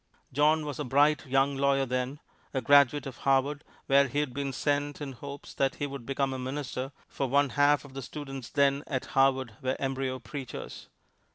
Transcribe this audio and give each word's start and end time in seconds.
John 0.33 0.65
was 0.65 0.79
a 0.79 0.83
bright 0.83 1.27
young 1.27 1.55
lawyer 1.55 1.85
then, 1.85 2.19
a 2.55 2.61
graduate 2.61 3.05
of 3.05 3.17
Harvard, 3.17 3.63
where 3.85 4.07
he 4.07 4.17
had 4.17 4.33
been 4.33 4.51
sent 4.51 4.99
in 4.99 5.11
hopes 5.11 5.53
that 5.53 5.75
he 5.75 5.85
would 5.85 6.07
become 6.07 6.33
a 6.33 6.39
minister, 6.39 6.91
for 7.07 7.27
one 7.29 7.49
half 7.49 7.83
the 7.83 8.01
students 8.01 8.49
then 8.49 8.83
at 8.87 9.05
Harvard 9.13 9.57
were 9.61 9.75
embryo 9.79 10.17
preachers. 10.17 10.89